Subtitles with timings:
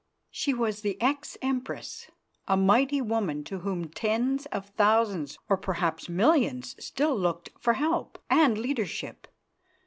[0.31, 2.09] She was the ex Empress,
[2.47, 8.17] a mighty woman to whom tens of thousands or perhaps millions still looked for help
[8.27, 9.27] and leadership.